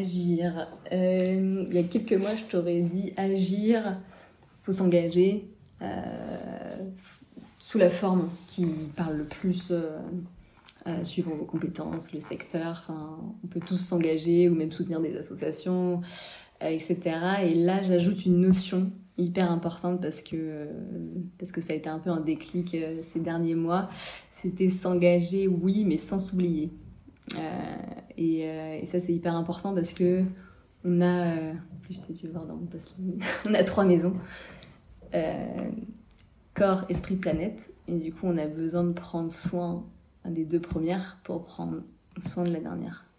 Agir. 0.00 0.68
Euh, 0.92 1.64
il 1.68 1.74
y 1.74 1.78
a 1.78 1.82
quelques 1.82 2.12
mois, 2.12 2.34
je 2.34 2.44
t'aurais 2.44 2.80
dit 2.82 3.12
agir, 3.16 3.98
faut 4.60 4.72
s'engager 4.72 5.48
sous 7.60 7.78
la 7.78 7.90
forme 7.90 8.28
qui 8.48 8.66
parle 8.96 9.18
le 9.18 9.24
plus 9.24 9.72
suivant 11.04 11.34
vos 11.34 11.44
compétences, 11.44 12.12
le 12.12 12.20
secteur. 12.20 12.88
On 13.44 13.46
peut 13.46 13.60
tous 13.60 13.76
s'engager 13.76 14.48
ou 14.48 14.54
même 14.54 14.72
soutenir 14.72 15.00
des 15.00 15.16
associations, 15.16 16.00
etc. 16.60 16.98
Et 17.44 17.54
là, 17.54 17.82
j'ajoute 17.82 18.26
une 18.26 18.40
notion 18.40 18.90
hyper 19.18 19.50
importante 19.50 20.00
parce 20.00 20.22
que, 20.22 20.68
ça 21.60 21.72
a 21.72 21.76
été 21.76 21.88
un 21.88 21.98
peu 21.98 22.10
un 22.10 22.20
déclic 22.20 22.74
euh, 22.74 23.00
ces 23.02 23.20
derniers 23.20 23.56
mois. 23.56 23.90
C'était 24.30 24.70
s'engager, 24.70 25.48
oui, 25.48 25.84
mais 25.84 25.96
sans 25.96 26.20
s'oublier. 26.20 26.70
Euh, 27.36 27.76
et, 28.18 28.48
euh, 28.48 28.78
et, 28.82 28.86
ça, 28.86 29.00
c'est 29.00 29.14
hyper 29.14 29.34
important 29.34 29.74
parce 29.74 29.94
que 29.94 30.22
on 30.84 31.00
a, 31.00 31.52
plus 31.82 32.02
tu 32.06 32.12
dû 32.12 32.28
voir 32.28 32.46
dans 32.46 32.56
mon 32.56 32.66
post 32.66 32.94
on 33.48 33.54
a 33.54 33.64
trois 33.64 33.84
maisons 33.84 34.14
corps, 36.58 36.84
esprit, 36.88 37.16
planète. 37.16 37.72
Et 37.86 37.94
du 37.94 38.12
coup, 38.12 38.26
on 38.26 38.36
a 38.36 38.46
besoin 38.46 38.84
de 38.84 38.92
prendre 38.92 39.30
soin 39.30 39.84
des 40.24 40.44
deux 40.44 40.60
premières 40.60 41.18
pour 41.24 41.44
prendre 41.44 41.82
soin 42.20 42.44
de 42.44 42.50
la 42.50 42.60
dernière. 42.60 43.08